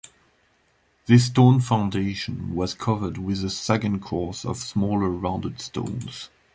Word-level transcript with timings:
This 1.05 1.25
stone 1.25 1.59
foundation 1.59 2.55
was 2.55 2.73
covered 2.73 3.19
with 3.19 3.43
a 3.43 3.51
second 3.51 3.99
course 3.99 4.43
of 4.45 4.57
smaller 4.57 5.07
rounded 5.11 5.61
stones. 5.61 6.31